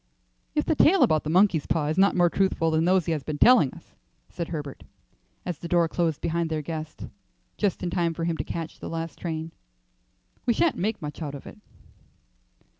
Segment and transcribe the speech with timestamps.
[0.55, 3.21] "If the tale about the monkey's paw is not more truthful than those he has
[3.21, 3.93] been telling us,"
[4.29, 4.83] said Herbert,
[5.45, 7.05] as the door closed behind their guest,
[7.55, 9.51] just in time for him to catch the last train,
[10.47, 11.59] "we sha'nt make much out of it."